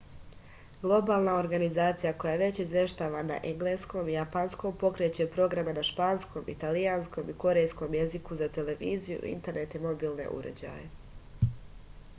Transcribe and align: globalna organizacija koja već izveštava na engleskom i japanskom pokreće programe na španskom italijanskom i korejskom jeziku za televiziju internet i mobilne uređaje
globalna 0.83 1.33
organizacija 1.41 2.13
koja 2.23 2.33
već 2.43 2.61
izveštava 2.63 3.21
na 3.27 3.35
engleskom 3.51 4.09
i 4.09 4.15
japanskom 4.17 4.79
pokreće 4.85 5.27
programe 5.37 5.75
na 5.81 5.85
španskom 5.93 6.49
italijanskom 6.57 7.29
i 7.35 7.39
korejskom 7.47 7.99
jeziku 8.01 8.39
za 8.43 8.49
televiziju 8.59 9.21
internet 9.37 9.77
i 9.81 9.87
mobilne 9.89 10.27
uređaje 10.41 11.53